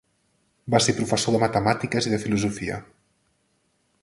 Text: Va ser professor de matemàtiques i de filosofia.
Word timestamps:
Va 0.75 0.79
ser 0.85 0.95
professor 1.01 1.37
de 1.37 1.43
matemàtiques 1.45 2.09
i 2.09 2.15
de 2.17 2.21
filosofia. 2.27 2.83